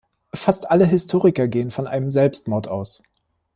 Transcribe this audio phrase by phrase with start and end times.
[0.33, 3.03] Fast alle Historiker gehen von einem Selbstmord aus.